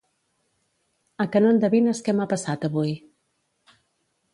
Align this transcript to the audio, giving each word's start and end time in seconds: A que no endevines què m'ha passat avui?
A 1.25 1.29
que 1.35 1.43
no 1.43 1.53
endevines 1.57 2.03
què 2.09 2.19
m'ha 2.21 2.29
passat 2.35 2.67
avui? 2.71 2.97